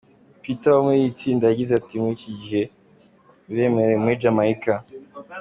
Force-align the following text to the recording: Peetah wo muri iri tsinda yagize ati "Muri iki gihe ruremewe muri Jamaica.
Peetah 0.41 0.73
wo 0.75 0.79
muri 0.85 0.97
iri 1.01 1.11
tsinda 1.17 1.45
yagize 1.47 1.71
ati 1.75 1.93
"Muri 2.01 2.13
iki 2.17 2.31
gihe 2.41 2.61
ruremewe 3.47 3.93
muri 4.03 4.15
Jamaica. 4.21 4.73